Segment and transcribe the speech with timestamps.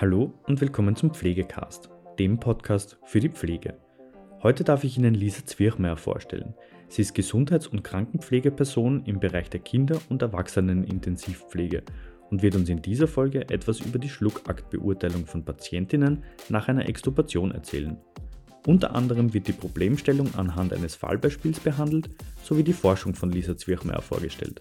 [0.00, 3.76] Hallo und willkommen zum Pflegecast, dem Podcast für die Pflege.
[4.42, 6.54] Heute darf ich Ihnen Lisa Zwirchmeier vorstellen.
[6.88, 11.82] Sie ist Gesundheits- und Krankenpflegeperson im Bereich der Kinder- und Erwachsenenintensivpflege
[12.30, 17.52] und wird uns in dieser Folge etwas über die Schluckaktbeurteilung von Patientinnen nach einer Extubation
[17.52, 17.98] erzählen.
[18.66, 22.08] Unter anderem wird die Problemstellung anhand eines Fallbeispiels behandelt
[22.42, 24.60] sowie die Forschung von Lisa Zwirchmeier vorgestellt.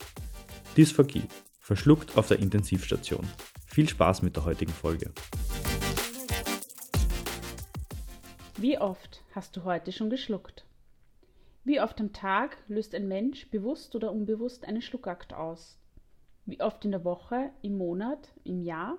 [0.76, 1.24] Dysphagie,
[1.62, 3.26] verschluckt auf der Intensivstation.
[3.71, 5.11] Viel Spaß mit der heutigen Folge.
[8.57, 10.65] Wie oft hast du heute schon geschluckt?
[11.64, 15.77] Wie oft am Tag löst ein Mensch bewusst oder unbewusst einen Schluckakt aus?
[16.47, 18.97] Wie oft in der Woche, im Monat, im Jahr?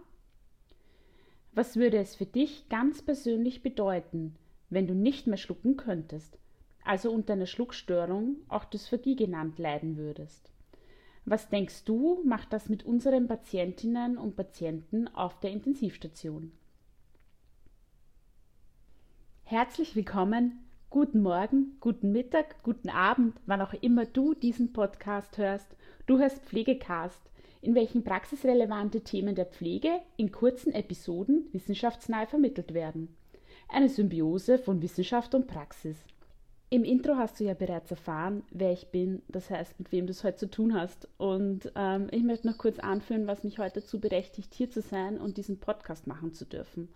[1.52, 4.36] Was würde es für dich ganz persönlich bedeuten,
[4.70, 6.38] wenn du nicht mehr schlucken könntest,
[6.84, 10.52] also unter einer Schluckstörung, auch Dysphagie genannt, leiden würdest?
[11.24, 16.52] Was denkst du, macht das mit unseren Patientinnen und Patienten auf der Intensivstation?
[19.44, 25.76] Herzlich willkommen, guten Morgen, guten Mittag, guten Abend, wann auch immer du diesen Podcast hörst.
[26.06, 27.20] Du hörst Pflegecast,
[27.60, 33.14] in welchen praxisrelevante Themen der Pflege in kurzen Episoden wissenschaftsnah vermittelt werden.
[33.68, 35.96] Eine Symbiose von Wissenschaft und Praxis.
[36.72, 40.12] Im Intro hast du ja bereits erfahren, wer ich bin, das heißt, mit wem du
[40.12, 41.08] es heute zu tun hast.
[41.18, 45.20] Und ähm, ich möchte noch kurz anführen, was mich heute dazu berechtigt, hier zu sein
[45.20, 46.88] und diesen Podcast machen zu dürfen.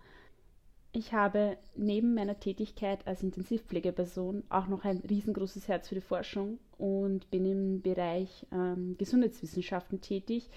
[0.93, 6.57] Ich habe neben meiner Tätigkeit als Intensivpflegeperson auch noch ein riesengroßes Herz für die Forschung
[6.77, 10.49] und bin im Bereich ähm, Gesundheitswissenschaften tätig.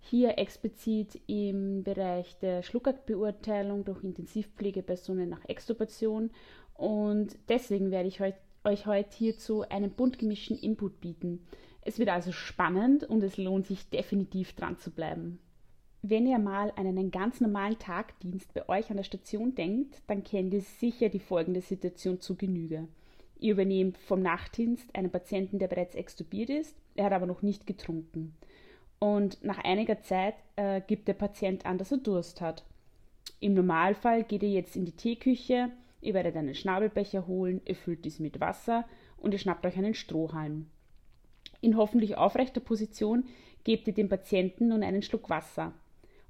[0.00, 6.32] Hier explizit im Bereich der Schluckaktbeurteilung durch Intensivpflegepersonen nach Extubation
[6.74, 11.46] und deswegen werde ich heute euch heute hierzu einen bunt gemischten Input bieten.
[11.80, 15.38] Es wird also spannend und es lohnt sich definitiv dran zu bleiben.
[16.02, 20.22] Wenn ihr mal an einen ganz normalen Tagdienst bei euch an der Station denkt, dann
[20.22, 22.86] kennt ihr sicher die folgende Situation zu Genüge.
[23.38, 27.66] Ihr übernehmt vom Nachtdienst einen Patienten, der bereits extubiert ist, er hat aber noch nicht
[27.66, 28.34] getrunken.
[28.98, 32.64] Und nach einiger Zeit äh, gibt der Patient an, dass er Durst hat.
[33.40, 35.70] Im Normalfall geht ihr jetzt in die Teeküche,
[36.06, 38.84] Ihr werdet einen Schnabelbecher holen, ihr füllt dies mit Wasser
[39.16, 40.66] und ihr schnappt euch einen Strohhalm.
[41.60, 43.24] In hoffentlich aufrechter Position
[43.64, 45.72] gebt ihr dem Patienten nun einen Schluck Wasser.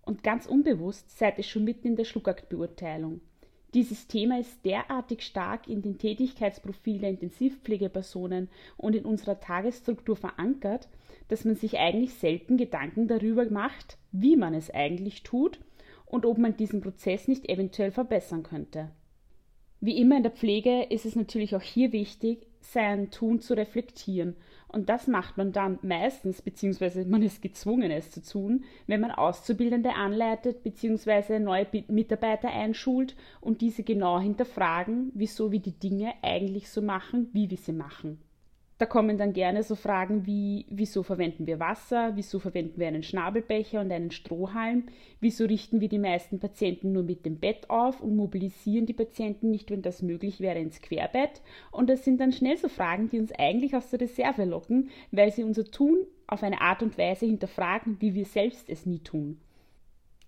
[0.00, 3.20] Und ganz unbewusst seid ihr schon mitten in der Schluckaktbeurteilung.
[3.74, 8.48] Dieses Thema ist derartig stark in den Tätigkeitsprofil der Intensivpflegepersonen
[8.78, 10.88] und in unserer Tagesstruktur verankert,
[11.28, 15.60] dass man sich eigentlich selten Gedanken darüber macht, wie man es eigentlich tut
[16.06, 18.90] und ob man diesen Prozess nicht eventuell verbessern könnte.
[19.80, 24.36] Wie immer in der Pflege ist es natürlich auch hier wichtig, sein Tun zu reflektieren.
[24.68, 29.10] Und das macht man dann meistens, beziehungsweise man ist gezwungen, es zu tun, wenn man
[29.10, 36.68] Auszubildende anleitet, beziehungsweise neue Mitarbeiter einschult und diese genau hinterfragen, wieso wir die Dinge eigentlich
[36.68, 38.18] so machen, wie wir sie machen.
[38.78, 43.02] Da kommen dann gerne so Fragen wie, wieso verwenden wir Wasser, wieso verwenden wir einen
[43.02, 44.84] Schnabelbecher und einen Strohhalm,
[45.18, 49.50] wieso richten wir die meisten Patienten nur mit dem Bett auf und mobilisieren die Patienten
[49.50, 51.40] nicht, wenn das möglich wäre, ins Querbett.
[51.70, 55.32] Und das sind dann schnell so Fragen, die uns eigentlich aus der Reserve locken, weil
[55.32, 59.40] sie unser Tun auf eine Art und Weise hinterfragen, wie wir selbst es nie tun.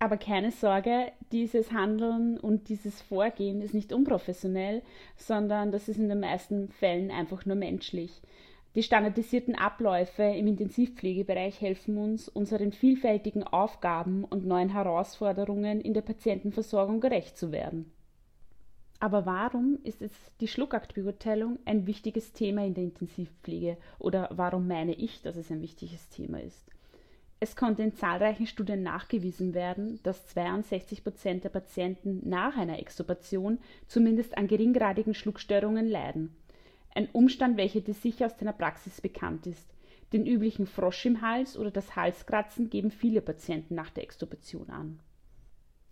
[0.00, 4.82] Aber keine Sorge, dieses Handeln und dieses Vorgehen ist nicht unprofessionell,
[5.16, 8.22] sondern das ist in den meisten Fällen einfach nur menschlich.
[8.76, 16.02] Die standardisierten Abläufe im Intensivpflegebereich helfen uns, unseren vielfältigen Aufgaben und neuen Herausforderungen in der
[16.02, 17.90] Patientenversorgung gerecht zu werden.
[19.00, 24.94] Aber warum ist es die Schluckaktbeurteilung ein wichtiges Thema in der Intensivpflege oder warum meine
[24.94, 26.64] ich, dass es ein wichtiges Thema ist?
[27.40, 33.58] Es konnte in zahlreichen Studien nachgewiesen werden, dass 62 Prozent der Patienten nach einer Extubation
[33.86, 36.34] zumindest an geringgradigen Schluckstörungen leiden.
[36.94, 39.68] Ein Umstand, welcher dir sicher aus deiner Praxis bekannt ist.
[40.12, 44.98] Den üblichen Frosch im Hals oder das Halskratzen geben viele Patienten nach der Extubation an.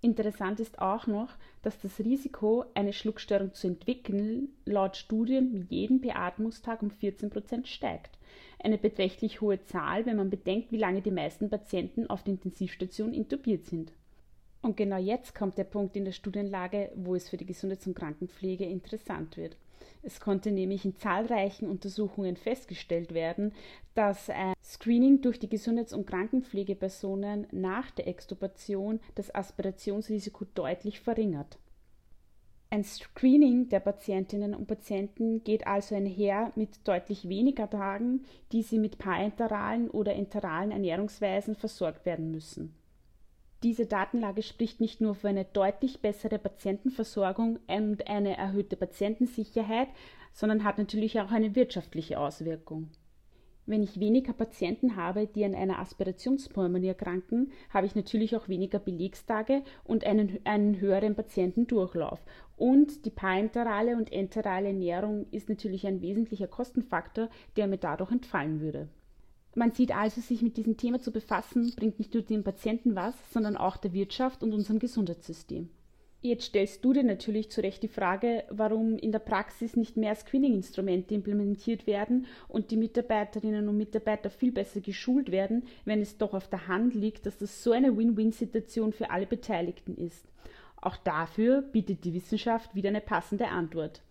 [0.06, 1.30] Interessant ist auch noch,
[1.62, 7.66] dass das Risiko, eine Schluckstörung zu entwickeln, laut Studien mit jedem Beatmungstag um 14 Prozent
[7.66, 8.16] steigt.
[8.60, 13.12] Eine beträchtlich hohe Zahl, wenn man bedenkt, wie lange die meisten Patienten auf der Intensivstation
[13.12, 13.90] intubiert sind.
[14.62, 17.96] Und genau jetzt kommt der Punkt in der Studienlage, wo es für die Gesundheits- und
[17.96, 19.56] Krankenpflege interessant wird.
[20.02, 23.52] Es konnte nämlich in zahlreichen Untersuchungen festgestellt werden,
[23.94, 31.58] dass ein Screening durch die Gesundheits- und Krankenpflegepersonen nach der Extubation das Aspirationsrisiko deutlich verringert.
[32.68, 38.78] Ein Screening der Patientinnen und Patienten geht also einher mit deutlich weniger Tagen, die sie
[38.78, 42.74] mit parenteralen oder enteralen Ernährungsweisen versorgt werden müssen.
[43.66, 49.88] Diese Datenlage spricht nicht nur für eine deutlich bessere Patientenversorgung und eine erhöhte Patientensicherheit,
[50.32, 52.90] sondern hat natürlich auch eine wirtschaftliche Auswirkung.
[53.68, 58.78] Wenn ich weniger Patienten habe, die an einer Aspirationspulmonie erkranken, habe ich natürlich auch weniger
[58.78, 62.24] Belegstage und einen, einen höheren Patientendurchlauf.
[62.56, 68.60] Und die parenterale und enterale Ernährung ist natürlich ein wesentlicher Kostenfaktor, der mir dadurch entfallen
[68.60, 68.88] würde.
[69.58, 73.14] Man sieht also, sich mit diesem Thema zu befassen, bringt nicht nur dem Patienten was,
[73.32, 75.70] sondern auch der Wirtschaft und unserem Gesundheitssystem.
[76.20, 80.14] Jetzt stellst du dir natürlich zu Recht die Frage, warum in der Praxis nicht mehr
[80.14, 86.34] Screening-Instrumente implementiert werden und die Mitarbeiterinnen und Mitarbeiter viel besser geschult werden, wenn es doch
[86.34, 90.26] auf der Hand liegt, dass das so eine Win-Win-Situation für alle Beteiligten ist.
[90.82, 94.02] Auch dafür bietet die Wissenschaft wieder eine passende Antwort.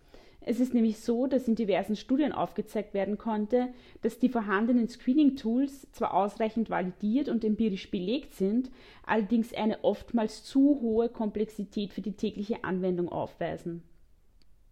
[0.48, 3.70] Es ist nämlich so, dass in diversen Studien aufgezeigt werden konnte,
[4.02, 8.70] dass die vorhandenen Screening-Tools zwar ausreichend validiert und empirisch belegt sind,
[9.04, 13.82] allerdings eine oftmals zu hohe Komplexität für die tägliche Anwendung aufweisen.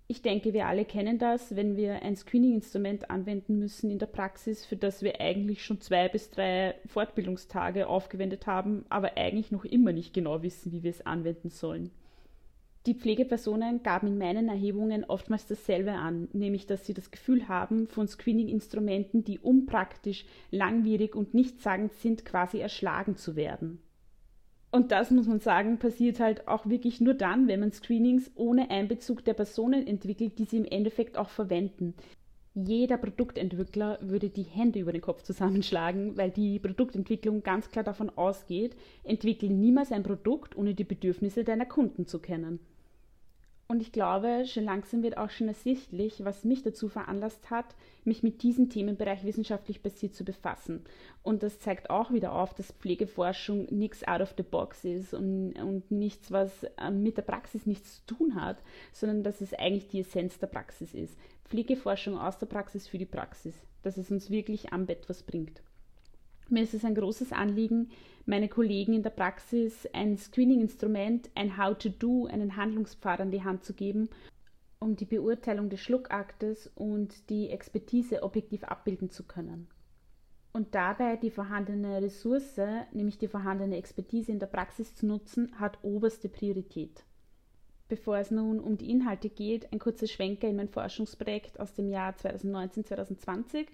[0.07, 4.65] Ich denke, wir alle kennen das, wenn wir ein Screening-Instrument anwenden müssen in der Praxis,
[4.65, 9.93] für das wir eigentlich schon zwei bis drei Fortbildungstage aufgewendet haben, aber eigentlich noch immer
[9.93, 11.91] nicht genau wissen, wie wir es anwenden sollen.
[12.87, 17.87] Die Pflegepersonen gaben in meinen Erhebungen oftmals dasselbe an, nämlich dass sie das Gefühl haben,
[17.87, 23.81] von Screening-Instrumenten, die unpraktisch, langwierig und nichtssagend sind, quasi erschlagen zu werden.
[24.71, 28.69] Und das muss man sagen, passiert halt auch wirklich nur dann, wenn man Screenings ohne
[28.71, 31.95] Einbezug der Personen entwickelt, die sie im Endeffekt auch verwenden.
[32.55, 38.11] Jeder Produktentwickler würde die Hände über den Kopf zusammenschlagen, weil die Produktentwicklung ganz klar davon
[38.11, 42.61] ausgeht, entwickle niemals ein Produkt, ohne die Bedürfnisse deiner Kunden zu kennen.
[43.67, 47.75] Und ich glaube, schon langsam wird auch schon ersichtlich, was mich dazu veranlasst hat,
[48.05, 50.85] mich mit diesem Themenbereich wissenschaftlich basiert zu befassen.
[51.23, 55.55] Und das zeigt auch wieder auf, dass Pflegeforschung nichts out of the box ist und,
[55.55, 58.59] und nichts, was äh, mit der Praxis nichts zu tun hat,
[58.93, 61.17] sondern dass es eigentlich die Essenz der Praxis ist.
[61.45, 65.63] Pflegeforschung aus der Praxis für die Praxis, dass es uns wirklich am Bett was bringt.
[66.51, 67.91] Mir ist es ein großes Anliegen,
[68.27, 73.75] meine Kollegen in der Praxis ein Screening-Instrument, ein How-to-Do, einen Handlungspfad an die Hand zu
[73.75, 74.09] geben,
[74.79, 79.69] um die Beurteilung des Schluckaktes und die Expertise objektiv abbilden zu können.
[80.53, 82.61] Und dabei die vorhandene Ressource,
[82.93, 87.05] nämlich die vorhandene Expertise in der Praxis zu nutzen, hat oberste Priorität.
[87.89, 91.89] Bevor es nun um die Inhalte geht, ein kurzer Schwenker in mein Forschungsprojekt aus dem
[91.89, 93.67] Jahr 2019-2020.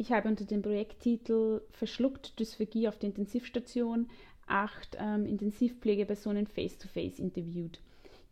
[0.00, 4.08] Ich habe unter dem Projekttitel Verschluckt Dysphagie auf der Intensivstation
[4.46, 7.82] acht ähm, Intensivpflegepersonen face-to-face interviewt.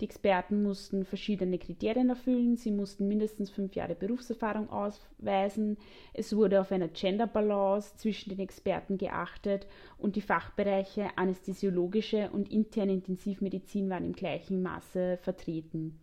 [0.01, 5.77] Die Experten mussten verschiedene Kriterien erfüllen, sie mussten mindestens fünf Jahre Berufserfahrung ausweisen,
[6.15, 9.67] es wurde auf eine Gender Balance zwischen den Experten geachtet
[9.99, 16.01] und die Fachbereiche anästhesiologische und interne Intensivmedizin waren im gleichen Maße vertreten.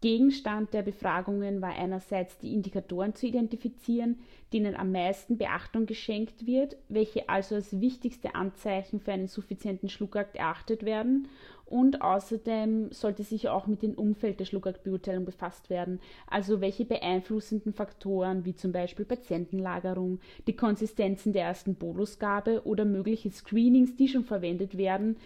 [0.00, 4.20] Gegenstand der Befragungen war einerseits die Indikatoren zu identifizieren,
[4.52, 10.36] denen am meisten Beachtung geschenkt wird, welche also als wichtigste Anzeichen für einen suffizienten Schluckakt
[10.36, 11.26] erachtet werden,
[11.64, 17.74] und außerdem sollte sich auch mit dem Umfeld der Schluckaktbeurteilung befasst werden, also welche beeinflussenden
[17.74, 24.24] Faktoren wie zum Beispiel Patientenlagerung, die Konsistenzen der ersten Bolusgabe oder mögliche Screenings, die schon
[24.24, 25.16] verwendet werden,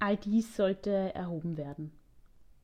[0.00, 1.92] all dies sollte erhoben werden.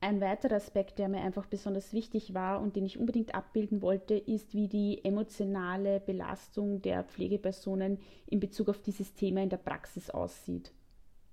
[0.05, 4.13] Ein weiterer Aspekt, der mir einfach besonders wichtig war und den ich unbedingt abbilden wollte,
[4.13, 7.97] ist, wie die emotionale Belastung der Pflegepersonen
[8.27, 10.71] in Bezug auf dieses Thema in der Praxis aussieht.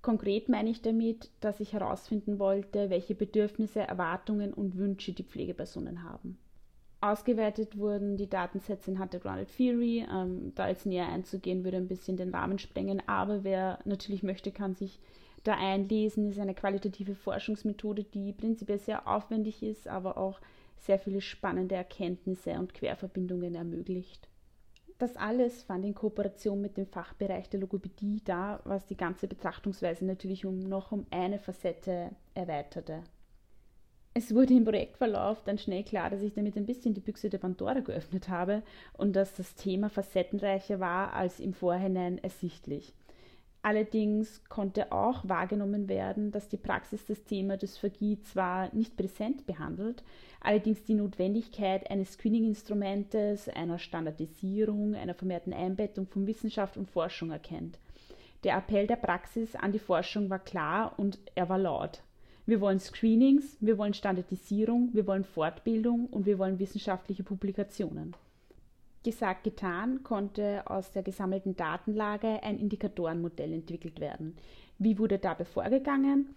[0.01, 6.01] Konkret meine ich damit, dass ich herausfinden wollte, welche Bedürfnisse, Erwartungen und Wünsche die Pflegepersonen
[6.01, 6.39] haben.
[6.99, 10.03] Ausgeweitet wurden die Datensätze in Hunter Grounded Theory.
[10.11, 14.51] Ähm, da jetzt näher einzugehen, würde ein bisschen den Rahmen sprengen, aber wer natürlich möchte,
[14.51, 14.99] kann sich
[15.43, 20.39] da einlesen, ist eine qualitative Forschungsmethode, die prinzipiell sehr aufwendig ist, aber auch
[20.77, 24.27] sehr viele spannende Erkenntnisse und Querverbindungen ermöglicht.
[24.99, 30.05] Das alles fand in Kooperation mit dem Fachbereich der Logopädie da, was die ganze Betrachtungsweise
[30.05, 33.03] natürlich um noch um eine Facette erweiterte.
[34.13, 37.39] Es wurde im Projektverlauf dann schnell klar, dass ich damit ein bisschen die Büchse der
[37.39, 38.61] Pandora geöffnet habe
[38.95, 42.93] und dass das Thema facettenreicher war als im Vorhinein ersichtlich.
[43.65, 50.03] Allerdings konnte auch wahrgenommen werden, dass die Praxis das Thema Dysphagie zwar nicht präsent behandelt,
[50.41, 57.79] allerdings die Notwendigkeit eines Screening-Instrumentes, einer Standardisierung, einer vermehrten Einbettung von Wissenschaft und Forschung erkennt.
[58.43, 62.03] Der Appell der Praxis an die Forschung war klar und er war laut.
[62.45, 68.13] Wir wollen Screenings, wir wollen Standardisierung, wir wollen Fortbildung und wir wollen wissenschaftliche Publikationen.
[69.03, 74.37] Gesagt, getan, konnte aus der gesammelten Datenlage ein Indikatorenmodell entwickelt werden.
[74.77, 76.35] Wie wurde dabei vorgegangen?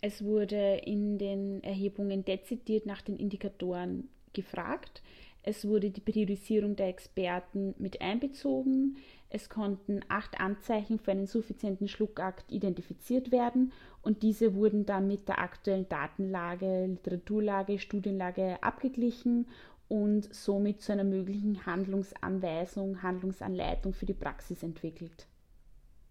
[0.00, 5.02] Es wurde in den Erhebungen dezidiert nach den Indikatoren gefragt.
[5.42, 8.96] Es wurde die Priorisierung der Experten mit einbezogen.
[9.28, 15.28] Es konnten acht Anzeichen für einen suffizienten Schluckakt identifiziert werden und diese wurden dann mit
[15.28, 19.46] der aktuellen Datenlage, Literaturlage, Studienlage abgeglichen
[19.88, 25.26] und somit zu einer möglichen Handlungsanweisung, Handlungsanleitung für die Praxis entwickelt.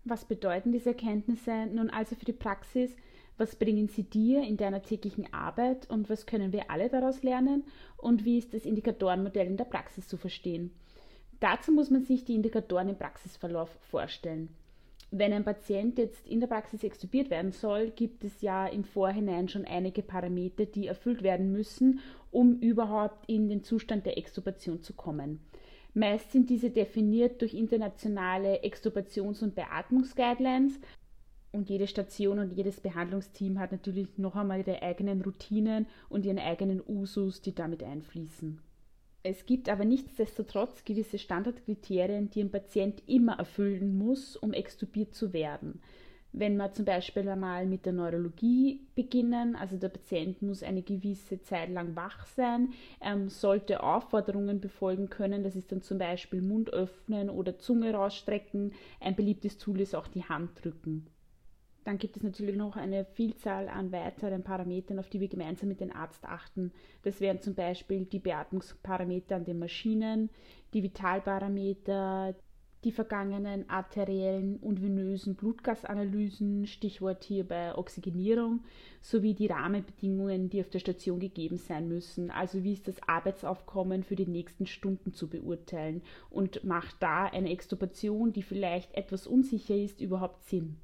[0.06, 2.96] Was bedeuten diese Erkenntnisse nun also für die Praxis?
[3.38, 7.64] Was bringen sie dir in deiner täglichen Arbeit und was können wir alle daraus lernen?
[7.98, 10.72] Und wie ist das Indikatorenmodell in der Praxis zu verstehen?
[11.40, 14.50] Dazu muss man sich die Indikatoren im Praxisverlauf vorstellen.
[15.12, 19.48] Wenn ein Patient jetzt in der Praxis extubiert werden soll, gibt es ja im Vorhinein
[19.48, 22.00] schon einige Parameter, die erfüllt werden müssen,
[22.32, 25.40] um überhaupt in den Zustand der Extubation zu kommen.
[25.94, 30.80] Meist sind diese definiert durch internationale Extubations- und Beatmungsguidelines
[31.56, 36.38] und jede Station und jedes Behandlungsteam hat natürlich noch einmal ihre eigenen Routinen und ihren
[36.38, 38.60] eigenen Usus, die damit einfließen.
[39.28, 45.34] Es gibt aber nichtsdestotrotz gewisse Standardkriterien, die ein Patient immer erfüllen muss, um extubiert zu
[45.34, 45.82] werden.
[46.32, 51.42] Wenn wir zum Beispiel einmal mit der Neurologie beginnen, also der Patient muss eine gewisse
[51.42, 56.72] Zeit lang wach sein, ähm, sollte Aufforderungen befolgen können, das ist dann zum Beispiel Mund
[56.72, 58.74] öffnen oder Zunge rausstrecken.
[59.00, 61.08] Ein beliebtes Tool ist auch die Hand drücken.
[61.86, 65.80] Dann gibt es natürlich noch eine Vielzahl an weiteren Parametern, auf die wir gemeinsam mit
[65.80, 66.72] dem Arzt achten.
[67.04, 70.32] Das wären zum Beispiel die Beatmungsparameter an den Maschinen,
[70.74, 72.34] die Vitalparameter,
[72.84, 78.64] die vergangenen arteriellen und venösen Blutgasanalysen, Stichwort hierbei Oxygenierung,
[79.02, 82.32] sowie die Rahmenbedingungen, die auf der Station gegeben sein müssen.
[82.32, 86.02] Also wie ist das Arbeitsaufkommen für die nächsten Stunden zu beurteilen
[86.32, 90.78] und macht da eine Extubation, die vielleicht etwas unsicher ist, überhaupt Sinn?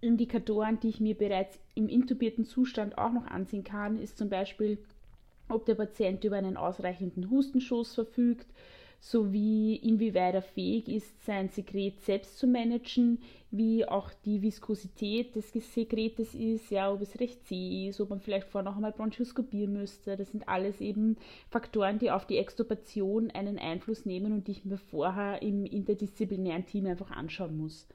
[0.00, 4.78] Indikatoren, die ich mir bereits im intubierten Zustand auch noch ansehen kann, ist zum Beispiel,
[5.48, 8.46] ob der Patient über einen ausreichenden Hustenschuss verfügt,
[9.00, 15.52] sowie inwieweit er fähig ist, sein Sekret selbst zu managen, wie auch die Viskosität des
[15.52, 19.72] Sekretes ist, ja, ob es recht zäh ist, ob man vielleicht vorher noch einmal bronchoskopieren
[19.72, 20.16] müsste.
[20.16, 21.16] Das sind alles eben
[21.48, 26.66] Faktoren, die auf die Extubation einen Einfluss nehmen und die ich mir vorher im interdisziplinären
[26.66, 27.86] Team einfach anschauen muss.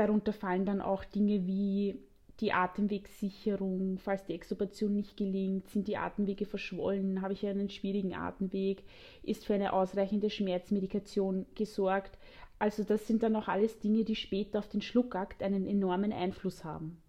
[0.00, 1.94] Darunter fallen dann auch Dinge wie
[2.40, 8.14] die Atemwegssicherung, falls die Extubation nicht gelingt, sind die Atemwege verschwollen, habe ich einen schwierigen
[8.14, 8.82] Atemweg,
[9.22, 12.16] ist für eine ausreichende Schmerzmedikation gesorgt.
[12.58, 16.64] Also das sind dann auch alles Dinge, die später auf den Schluckakt einen enormen Einfluss
[16.64, 17.02] haben.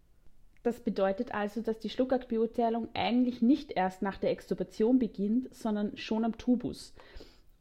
[0.63, 6.25] Das bedeutet also, dass die Schluckaktbeurteilung eigentlich nicht erst nach der Extubation beginnt, sondern schon
[6.25, 6.93] am Tubus.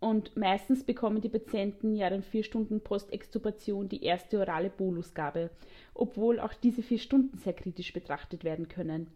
[0.01, 5.51] Und meistens bekommen die Patienten ja dann vier Stunden Postextubation die erste orale Bolusgabe,
[5.93, 9.09] obwohl auch diese vier Stunden sehr kritisch betrachtet werden können.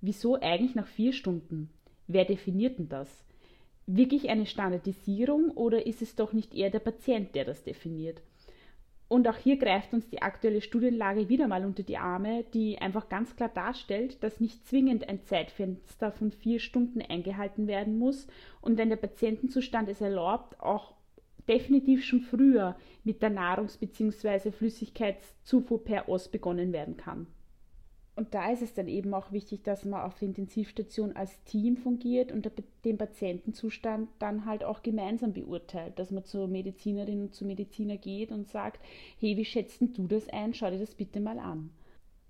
[0.00, 1.68] Wieso eigentlich nach vier Stunden?
[2.06, 3.24] Wer definiert denn das?
[3.86, 8.22] Wirklich eine Standardisierung oder ist es doch nicht eher der Patient, der das definiert?
[9.12, 13.10] Und auch hier greift uns die aktuelle Studienlage wieder mal unter die Arme, die einfach
[13.10, 18.26] ganz klar darstellt, dass nicht zwingend ein Zeitfenster von vier Stunden eingehalten werden muss
[18.62, 20.94] und wenn der Patientenzustand es erlaubt, auch
[21.46, 24.50] definitiv schon früher mit der Nahrungs- bzw.
[24.50, 27.26] Flüssigkeitszufuhr per OS begonnen werden kann.
[28.14, 31.78] Und da ist es dann eben auch wichtig, dass man auf der Intensivstation als Team
[31.78, 32.50] fungiert und
[32.84, 38.30] den Patientenzustand dann halt auch gemeinsam beurteilt, dass man zur Medizinerin und zum Mediziner geht
[38.30, 38.84] und sagt,
[39.18, 40.52] hey, wie schätzt du das ein?
[40.52, 41.70] Schau dir das bitte mal an.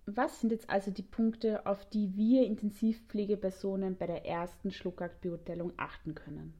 [0.06, 6.14] Was sind jetzt also die Punkte, auf die wir Intensivpflegepersonen bei der ersten Schluckaktbeurteilung achten
[6.14, 6.54] können?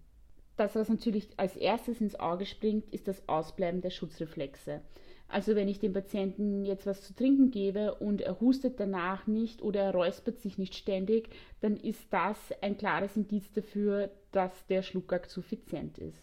[0.57, 4.83] Das, was natürlich als erstes ins Auge springt, ist das Ausbleiben der Schutzreflexe.
[5.33, 9.63] Also wenn ich dem Patienten jetzt was zu trinken gebe und er hustet danach nicht
[9.63, 11.31] oder er räuspert sich nicht ständig,
[11.63, 16.23] dann ist das ein klares Indiz dafür, dass der Schluckakt suffizient ist.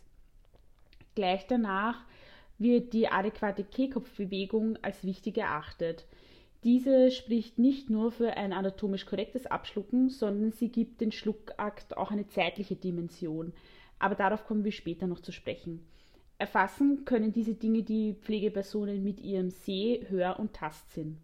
[1.15, 2.05] Gleich danach
[2.59, 6.05] wird die adäquate Kehlkopfbewegung als wichtig erachtet.
[6.63, 12.11] Diese spricht nicht nur für ein anatomisch korrektes Abschlucken, sondern sie gibt den Schluckakt auch
[12.11, 13.53] eine zeitliche Dimension.
[13.97, 15.83] Aber darauf kommen wir später noch zu sprechen.
[16.39, 21.17] Erfassen können diese Dinge die Pflegepersonen mit ihrem Seh-, Hör- und Tastsinn.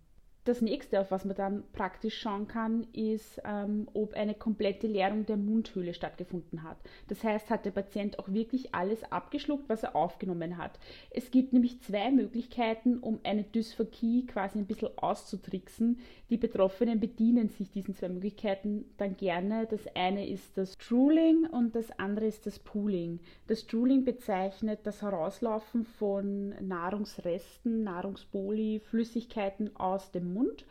[0.46, 5.26] Das nächste, auf was man dann praktisch schauen kann, ist, ähm, ob eine komplette Leerung
[5.26, 6.78] der Mundhöhle stattgefunden hat.
[7.08, 10.78] Das heißt, hat der Patient auch wirklich alles abgeschluckt, was er aufgenommen hat.
[11.10, 15.98] Es gibt nämlich zwei Möglichkeiten, um eine Dysphagie quasi ein bisschen auszutricksen.
[16.30, 19.66] Die Betroffenen bedienen sich diesen zwei Möglichkeiten dann gerne.
[19.66, 23.20] Das eine ist das Drooling und das andere ist das Pooling.
[23.48, 30.66] Das Drooling bezeichnet das Herauslaufen von Nahrungsresten, Nahrungsboli, Flüssigkeiten aus dem Mund.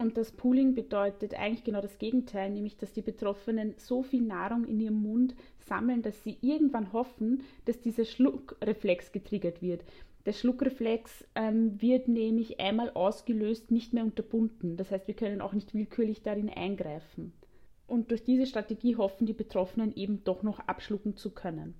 [0.00, 4.64] Und das Pooling bedeutet eigentlich genau das Gegenteil, nämlich dass die Betroffenen so viel Nahrung
[4.64, 5.34] in ihrem Mund
[5.68, 9.82] sammeln, dass sie irgendwann hoffen, dass dieser Schluckreflex getriggert wird.
[10.24, 14.76] Der Schluckreflex ähm, wird nämlich einmal ausgelöst, nicht mehr unterbunden.
[14.76, 17.32] Das heißt, wir können auch nicht willkürlich darin eingreifen.
[17.86, 21.74] Und durch diese Strategie hoffen die Betroffenen eben doch noch abschlucken zu können.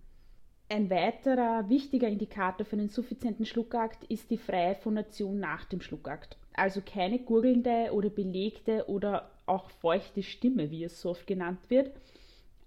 [0.70, 6.36] Ein weiterer wichtiger Indikator für einen suffizienten Schluckakt ist die freie Phonation nach dem Schluckakt.
[6.58, 11.92] Also keine gurgelnde oder belegte oder auch feuchte Stimme, wie es so oft genannt wird,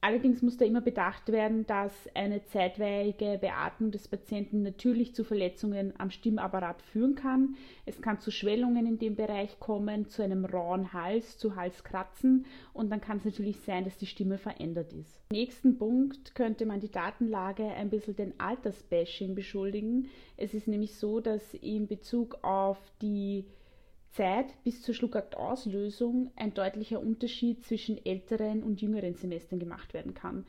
[0.03, 5.93] Allerdings muss da immer bedacht werden, dass eine zeitweilige Beatmung des Patienten natürlich zu Verletzungen
[5.99, 7.55] am Stimmapparat führen kann.
[7.85, 12.89] Es kann zu Schwellungen in dem Bereich kommen, zu einem rauen Hals, zu Halskratzen und
[12.89, 15.21] dann kann es natürlich sein, dass die Stimme verändert ist.
[15.29, 20.07] Im nächsten Punkt könnte man die Datenlage ein bisschen den Altersbashing beschuldigen.
[20.35, 23.45] Es ist nämlich so, dass in Bezug auf die
[24.11, 30.45] Zeit bis zur Schluckakt-Auslösung ein deutlicher Unterschied zwischen älteren und jüngeren Semestern gemacht werden kann.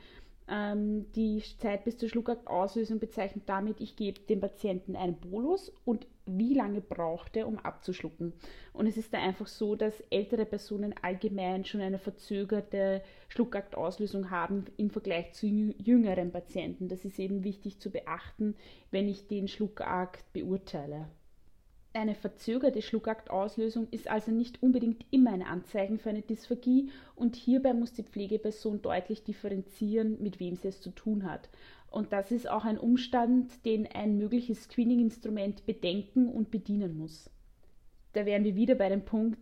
[0.49, 6.07] Ähm, die Zeit bis zur Schluckakt-Auslösung bezeichnet damit, ich gebe dem Patienten einen Bolus und
[6.27, 8.33] wie lange braucht er, um abzuschlucken.
[8.73, 14.65] Und es ist da einfach so, dass ältere Personen allgemein schon eine verzögerte Schluckakt-Auslösung haben
[14.77, 16.89] im Vergleich zu jüngeren Patienten.
[16.89, 18.57] Das ist eben wichtig zu beachten,
[18.91, 21.07] wenn ich den Schluckakt beurteile.
[21.95, 27.75] Eine verzögerte Schluckaktauslösung ist also nicht unbedingt immer ein Anzeichen für eine Dysphagie und hierbei
[27.75, 31.51] muss die Pflegeperson deutlich differenzieren, mit wem sie es zu tun hat.
[31.91, 37.29] Und das ist auch ein Umstand, den ein mögliches Screening-Instrument bedenken und bedienen muss.
[38.15, 39.39] Da wären wir wieder bei dem Punkt,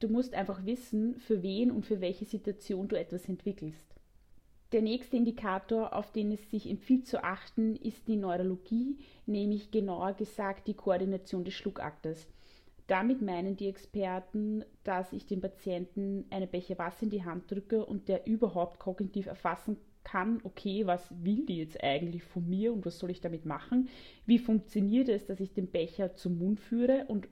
[0.00, 3.93] du musst einfach wissen, für wen und für welche Situation du etwas entwickelst.
[4.74, 10.14] Der nächste Indikator, auf den es sich empfiehlt zu achten, ist die Neurologie, nämlich genauer
[10.14, 12.26] gesagt die Koordination des Schluckaktes.
[12.88, 17.86] Damit meinen die Experten, dass ich dem Patienten eine Becher Wasser in die Hand drücke
[17.86, 22.84] und der überhaupt kognitiv erfassen kann, okay, was will die jetzt eigentlich von mir und
[22.84, 23.88] was soll ich damit machen?
[24.26, 27.28] Wie funktioniert es, dass ich den Becher zum Mund führe und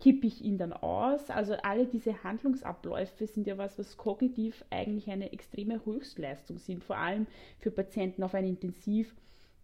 [0.00, 1.30] kippe ich ihn dann aus?
[1.30, 6.96] Also alle diese Handlungsabläufe sind ja was, was kognitiv eigentlich eine extreme Höchstleistung sind, vor
[6.96, 7.26] allem
[7.58, 9.14] für Patienten auf ein Intensiv,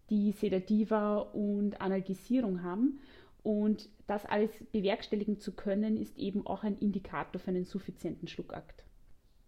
[0.09, 2.99] die Sedativa und Analgisierung haben.
[3.43, 8.83] Und das alles bewerkstelligen zu können, ist eben auch ein Indikator für einen suffizienten Schluckakt.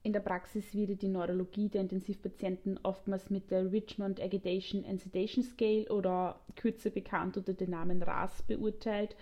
[0.03, 5.43] In der Praxis wird die Neurologie der Intensivpatienten oftmals mit der Richmond Agitation and Sedation
[5.43, 9.17] Scale oder kürzer bekannt unter dem Namen RAS beurteilt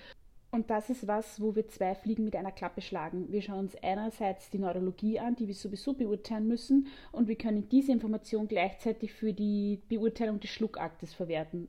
[0.56, 3.32] und das ist was, wo wir zwei Fliegen mit einer Klappe schlagen.
[3.32, 7.68] Wir schauen uns einerseits die Neurologie an, die wir sowieso beurteilen müssen, und wir können
[7.70, 11.68] diese Information gleichzeitig für die Beurteilung des Schluckaktes verwerten.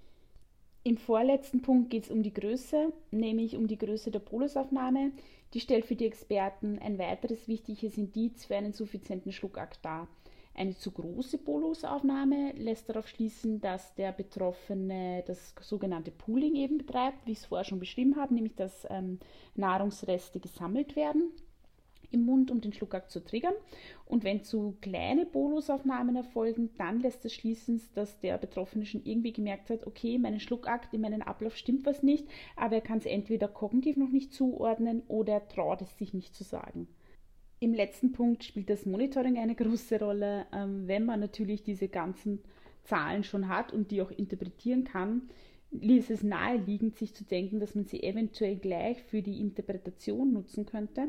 [0.84, 5.10] Im vorletzten Punkt geht es um die Größe, nämlich um die Größe der Bolusaufnahme.
[5.52, 10.06] Die stellt für die Experten ein weiteres wichtiges Indiz für einen suffizienten Schluckakt dar.
[10.58, 17.26] Eine zu große Bolusaufnahme lässt darauf schließen, dass der Betroffene das sogenannte Pooling eben betreibt,
[17.26, 19.18] wie ich es vorher schon beschrieben habe, nämlich dass ähm,
[19.54, 21.30] Nahrungsreste gesammelt werden
[22.10, 23.52] im Mund, um den Schluckakt zu triggern.
[24.06, 29.34] Und wenn zu kleine Bolusaufnahmen erfolgen, dann lässt das schließen, dass der Betroffene schon irgendwie
[29.34, 33.06] gemerkt hat, okay, meinen Schluckakt, in meinem Ablauf stimmt was nicht, aber er kann es
[33.06, 36.88] entweder kognitiv noch nicht zuordnen oder er traut es sich nicht zu sagen.
[37.58, 40.46] Im letzten Punkt spielt das Monitoring eine große Rolle.
[40.52, 42.40] Ähm, wenn man natürlich diese ganzen
[42.84, 45.22] Zahlen schon hat und die auch interpretieren kann,
[45.70, 50.66] ist es naheliegend, sich zu denken, dass man sie eventuell gleich für die Interpretation nutzen
[50.66, 51.08] könnte.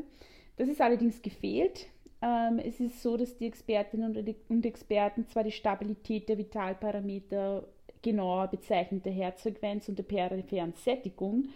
[0.56, 1.86] Das ist allerdings gefehlt.
[2.20, 4.16] Ähm, es ist so, dass die Expertinnen
[4.48, 7.68] und Experten zwar die Stabilität der Vitalparameter
[8.02, 11.48] genauer bezeichnen, der Herzfrequenz und der peripheren Sättigung,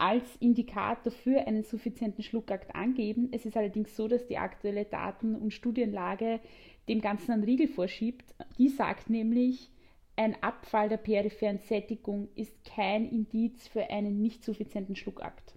[0.00, 3.28] als Indikator für einen suffizienten Schluckakt angeben.
[3.32, 6.40] Es ist allerdings so, dass die aktuelle Daten- und Studienlage
[6.88, 8.34] dem Ganzen einen Riegel vorschiebt.
[8.58, 9.70] Die sagt nämlich,
[10.16, 15.54] ein Abfall der peripheren Sättigung ist kein Indiz für einen nicht suffizienten Schluckakt.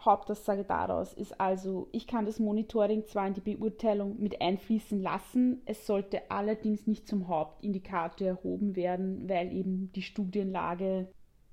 [0.00, 5.62] Hauptaussage daraus ist also, ich kann das Monitoring zwar in die Beurteilung mit einfließen lassen,
[5.66, 11.08] es sollte allerdings nicht zum Hauptindikator erhoben werden, weil eben die Studienlage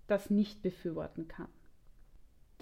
[0.07, 1.47] das nicht befürworten kann.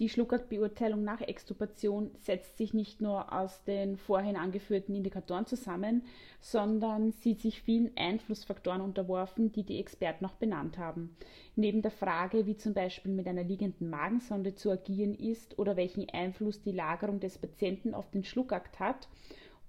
[0.02, 6.02] Die Schluckertbeurteilung nach Extubation setzt sich nicht nur aus den vorhin angeführten Indikatoren zusammen,
[6.40, 11.16] sondern sieht sich vielen Einflussfaktoren unterworfen, die die Experten auch benannt haben.
[11.56, 16.10] Neben der Frage, wie zum Beispiel mit einer liegenden Magensonde zu agieren ist oder welchen
[16.10, 19.08] Einfluss die Lagerung des Patienten auf den Schluckakt hat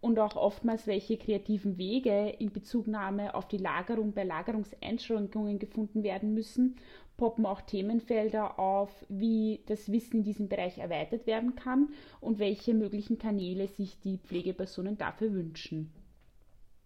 [0.02, 6.34] und auch oftmals welche kreativen Wege in Bezugnahme auf die Lagerung bei Lagerungseinschränkungen gefunden werden
[6.34, 6.74] müssen,
[7.16, 12.74] poppen auch Themenfelder auf, wie das Wissen in diesem Bereich erweitert werden kann und welche
[12.74, 15.92] möglichen Kanäle sich die Pflegepersonen dafür wünschen.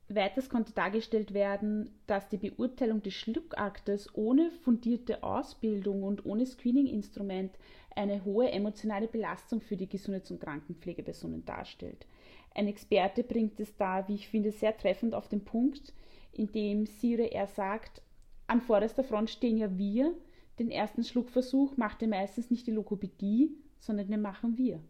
[0.09, 7.53] Weiters konnte dargestellt werden, dass die Beurteilung des Schluckaktes ohne fundierte Ausbildung und ohne Screening-Instrument
[7.95, 12.07] eine hohe emotionale Belastung für die Gesundheits- und Krankenpflegepersonen darstellt.
[12.57, 15.92] Ein Experte bringt es da, wie ich finde, sehr treffend auf den Punkt,
[16.33, 18.01] indem Sire er sagt,
[18.47, 20.14] an vorderster Front stehen ja wir,
[20.59, 24.81] den ersten Schluckversuch macht ja meistens nicht die Lokopädie, sondern den machen wir.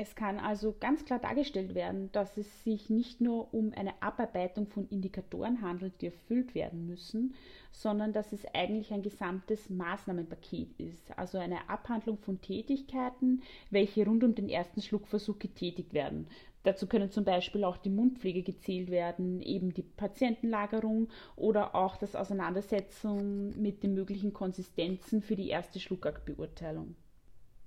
[0.00, 4.68] Es kann also ganz klar dargestellt werden, dass es sich nicht nur um eine Abarbeitung
[4.68, 7.34] von Indikatoren handelt, die erfüllt werden müssen,
[7.72, 14.22] sondern dass es eigentlich ein gesamtes Maßnahmenpaket ist, also eine Abhandlung von Tätigkeiten, welche rund
[14.22, 16.28] um den ersten Schluckversuch getätigt werden.
[16.62, 22.14] Dazu können zum Beispiel auch die Mundpflege gezählt werden, eben die Patientenlagerung oder auch das
[22.14, 26.94] Auseinandersetzen mit den möglichen Konsistenzen für die erste Schluckaktbeurteilung.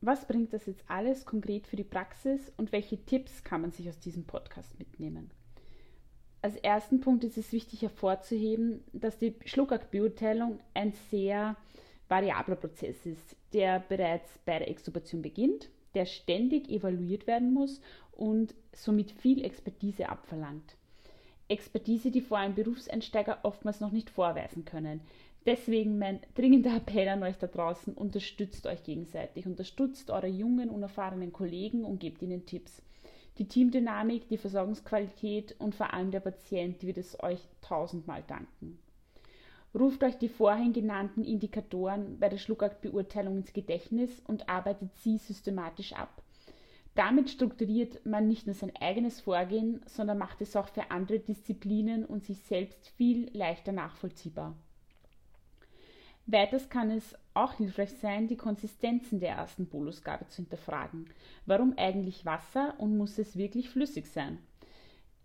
[0.03, 3.87] Was bringt das jetzt alles konkret für die Praxis und welche Tipps kann man sich
[3.87, 5.29] aus diesem Podcast mitnehmen?
[6.41, 11.55] Als ersten Punkt ist es wichtig hervorzuheben, dass die Schluckaktbeurteilung ein sehr
[12.09, 17.79] variabler Prozess ist, der bereits bei der Extubation beginnt, der ständig evaluiert werden muss
[18.11, 20.77] und somit viel Expertise abverlangt.
[21.47, 25.01] Expertise, die vor allem Berufseinsteiger oftmals noch nicht vorweisen können.
[25.45, 31.33] Deswegen mein dringender Appell an euch da draußen, unterstützt euch gegenseitig, unterstützt eure jungen, unerfahrenen
[31.33, 32.83] Kollegen und gebt ihnen Tipps.
[33.39, 38.77] Die Teamdynamik, die Versorgungsqualität und vor allem der Patient wird es euch tausendmal danken.
[39.73, 45.93] Ruft euch die vorhin genannten Indikatoren bei der Schluckaktbeurteilung ins Gedächtnis und arbeitet sie systematisch
[45.93, 46.21] ab.
[46.93, 52.05] Damit strukturiert man nicht nur sein eigenes Vorgehen, sondern macht es auch für andere Disziplinen
[52.05, 54.55] und sich selbst viel leichter nachvollziehbar.
[56.27, 61.09] Weiters kann es auch hilfreich sein, die Konsistenzen der ersten Bolusgabe zu hinterfragen.
[61.45, 64.37] Warum eigentlich Wasser und muss es wirklich flüssig sein?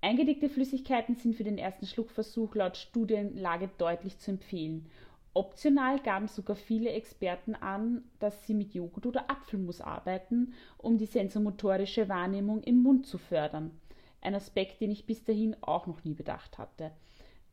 [0.01, 4.87] Eingedickte Flüssigkeiten sind für den ersten Schluckversuch laut Studienlage deutlich zu empfehlen.
[5.35, 11.07] Optional gaben sogar viele Experten an, dass sie mit Joghurt oder Apfelmus arbeiten, um die
[11.07, 13.79] sensomotorische Wahrnehmung im Mund zu fördern.
[14.23, 16.91] Ein Aspekt, den ich bis dahin auch noch nie bedacht hatte.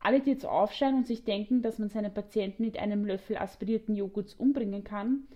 [0.04, 3.96] Alle, die jetzt aufscheinen und sich denken, dass man seinen Patienten mit einem Löffel aspirierten
[3.96, 5.26] Joghurts umbringen kann,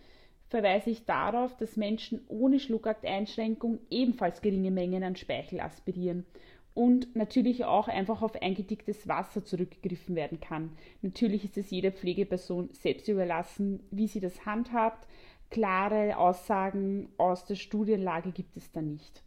[0.49, 6.27] verweise ich darauf, dass Menschen ohne Schluckakteinschränkung ebenfalls geringe Mengen an Speichel aspirieren
[6.75, 10.73] und natürlich auch einfach auf eingedicktes Wasser zurückgegriffen werden kann.
[11.01, 15.09] Natürlich ist es jeder Pflegeperson selbst überlassen, wie sie das handhabt.
[15.49, 19.23] Klare Aussagen aus der Studienlage gibt es da nicht.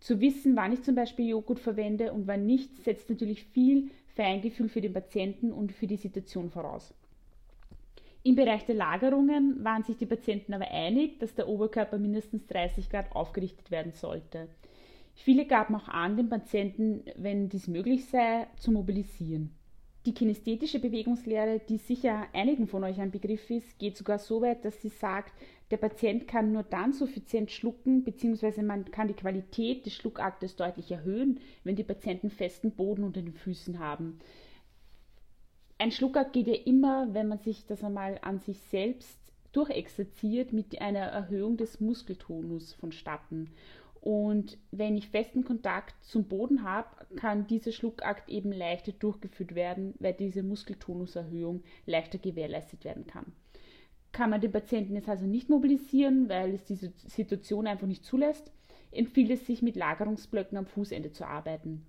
[0.00, 4.68] Zu wissen, wann ich zum Beispiel Joghurt verwende und wann nicht, setzt natürlich viel Feingefühl
[4.68, 6.92] für den Patienten und für die Situation voraus.
[8.22, 12.90] Im Bereich der Lagerungen waren sich die Patienten aber einig, dass der Oberkörper mindestens 30
[12.90, 14.48] Grad aufgerichtet werden sollte.
[15.14, 19.54] Viele gaben auch an, den Patienten, wenn dies möglich sei, zu mobilisieren.
[20.06, 24.64] Die kinästhetische Bewegungslehre, die sicher einigen von euch ein Begriff ist, geht sogar so weit,
[24.64, 25.32] dass sie sagt,
[25.72, 30.92] der Patient kann nur dann suffizient schlucken, beziehungsweise man kann die Qualität des Schluckaktes deutlich
[30.92, 34.20] erhöhen, wenn die Patienten festen Boden unter den Füßen haben.
[35.78, 39.18] Ein Schluckakt geht ja immer, wenn man sich das einmal an sich selbst
[39.50, 43.50] durchexerziert, mit einer Erhöhung des Muskeltonus vonstatten.
[44.06, 49.94] Und wenn ich festen Kontakt zum Boden habe, kann dieser Schluckakt eben leichter durchgeführt werden,
[49.98, 53.32] weil diese Muskeltonuserhöhung leichter gewährleistet werden kann.
[54.12, 58.52] Kann man den Patienten jetzt also nicht mobilisieren, weil es diese Situation einfach nicht zulässt,
[58.92, 61.84] empfiehlt es sich mit Lagerungsblöcken am Fußende zu arbeiten.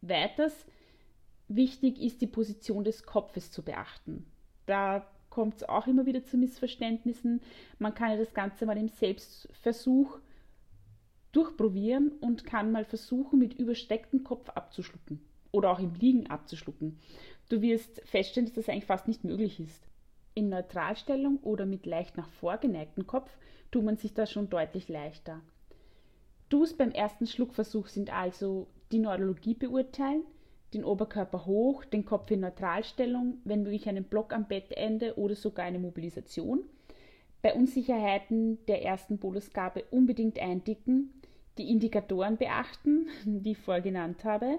[0.00, 0.66] Weiters
[1.46, 4.26] wichtig ist die Position des Kopfes zu beachten.
[4.66, 7.42] Da kommt es auch immer wieder zu Missverständnissen.
[7.78, 10.18] Man kann ja das Ganze mal im Selbstversuch
[11.32, 15.20] durchprobieren und kann mal versuchen, mit überstecktem Kopf abzuschlucken
[15.52, 16.98] oder auch im Liegen abzuschlucken.
[17.48, 19.88] Du wirst feststellen, dass das eigentlich fast nicht möglich ist.
[20.34, 23.30] In Neutralstellung oder mit leicht nach vorgeneigtem Kopf
[23.70, 25.40] tut man sich da schon deutlich leichter.
[26.48, 30.22] Tools beim ersten Schluckversuch sind also die Neurologie beurteilen,
[30.74, 35.64] den Oberkörper hoch, den Kopf in Neutralstellung, wenn möglich einen Block am Bettende oder sogar
[35.64, 36.64] eine Mobilisation.
[37.42, 41.19] Bei Unsicherheiten der ersten Bolusgabe unbedingt eindicken,
[41.60, 44.58] die Indikatoren beachten, die ich vorher genannt habe,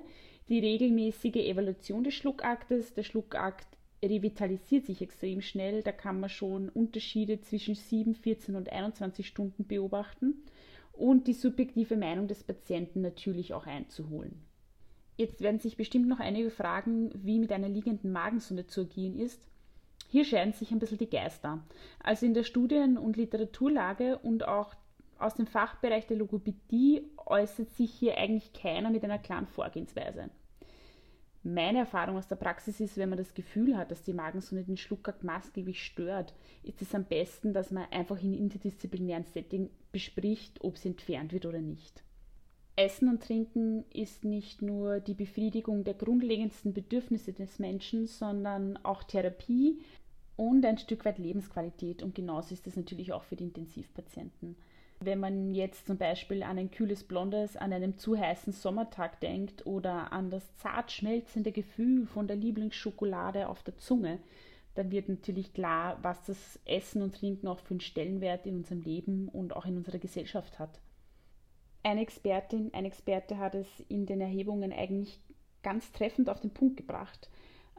[0.49, 2.93] die regelmäßige Evaluation des Schluckaktes.
[2.93, 3.67] Der Schluckakt
[4.03, 9.65] revitalisiert sich extrem schnell, da kann man schon Unterschiede zwischen 7, 14 und 21 Stunden
[9.65, 10.43] beobachten
[10.93, 14.43] und die subjektive Meinung des Patienten natürlich auch einzuholen.
[15.17, 19.47] Jetzt werden sich bestimmt noch einige fragen, wie mit einer liegenden Magensonde zu agieren ist.
[20.09, 21.63] Hier scheiden sich ein bisschen die Geister.
[21.99, 24.73] Also in der Studien- und Literaturlage und auch
[25.21, 30.29] aus dem Fachbereich der Logopädie äußert sich hier eigentlich keiner mit einer klaren Vorgehensweise.
[31.43, 34.77] Meine Erfahrung aus der Praxis ist, wenn man das Gefühl hat, dass die Magensonde den
[34.77, 40.77] Schluckakt maßgeblich stört, ist es am besten, dass man einfach in interdisziplinären Setting bespricht, ob
[40.77, 42.03] sie entfernt wird oder nicht.
[42.75, 49.03] Essen und Trinken ist nicht nur die Befriedigung der grundlegendsten Bedürfnisse des Menschen, sondern auch
[49.03, 49.81] Therapie
[50.35, 52.03] und ein Stück weit Lebensqualität.
[52.03, 54.55] Und genauso ist es natürlich auch für die Intensivpatienten.
[55.03, 59.65] Wenn man jetzt zum Beispiel an ein kühles Blondes an einem zu heißen Sommertag denkt
[59.65, 64.19] oder an das zart schmelzende Gefühl von der Lieblingsschokolade auf der Zunge,
[64.75, 68.81] dann wird natürlich klar, was das Essen und Trinken auch für einen Stellenwert in unserem
[68.81, 70.79] Leben und auch in unserer Gesellschaft hat.
[71.81, 75.19] Eine Expertin, ein Experte hat es in den Erhebungen eigentlich
[75.63, 77.27] ganz treffend auf den Punkt gebracht.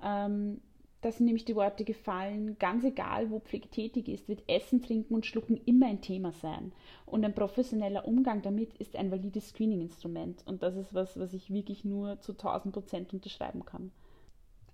[0.03, 0.61] Ähm,
[1.03, 5.15] da sind nämlich die Worte gefallen, ganz egal, wo Pflege tätig ist, wird Essen, Trinken
[5.15, 6.73] und Schlucken immer ein Thema sein.
[7.07, 10.45] Und ein professioneller Umgang damit ist ein valides Screening-Instrument.
[10.47, 13.91] Und das ist was, was ich wirklich nur zu 1000 Prozent unterschreiben kann.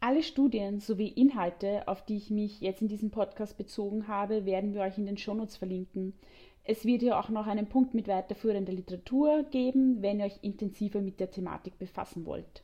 [0.00, 4.74] Alle Studien sowie Inhalte, auf die ich mich jetzt in diesem Podcast bezogen habe, werden
[4.74, 6.12] wir euch in den Shownotes verlinken.
[6.62, 11.00] Es wird ja auch noch einen Punkt mit weiterführender Literatur geben, wenn ihr euch intensiver
[11.00, 12.62] mit der Thematik befassen wollt.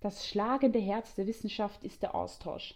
[0.00, 2.74] Das schlagende Herz der Wissenschaft ist der Austausch.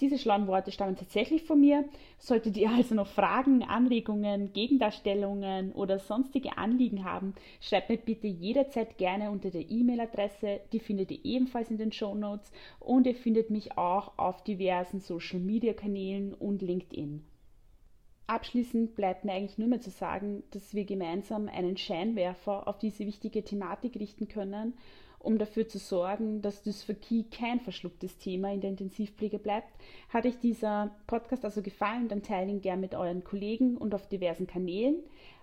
[0.00, 1.88] Diese schlauen Worte stammen tatsächlich von mir.
[2.18, 8.98] Solltet ihr also noch Fragen, Anregungen, Gegendarstellungen oder sonstige Anliegen haben, schreibt mir bitte jederzeit
[8.98, 10.60] gerne unter der E-Mail-Adresse.
[10.72, 15.00] Die findet ihr ebenfalls in den Show Notes und ihr findet mich auch auf diversen
[15.00, 17.24] Social-Media-Kanälen und LinkedIn.
[18.26, 23.04] Abschließend bleibt mir eigentlich nur mehr zu sagen, dass wir gemeinsam einen Scheinwerfer auf diese
[23.06, 24.74] wichtige Thematik richten können,
[25.18, 29.68] um dafür zu sorgen, dass Dysphagie kein verschlucktes Thema in der Intensivpflege bleibt.
[30.08, 34.08] Hat euch dieser Podcast also gefallen, dann teilt ihn gern mit euren Kollegen und auf
[34.08, 34.96] diversen Kanälen.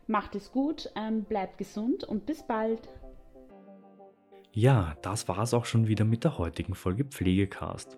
[0.07, 2.89] Macht es gut, ähm, bleibt gesund und bis bald.
[4.53, 7.97] Ja, das war es auch schon wieder mit der heutigen Folge Pflegecast.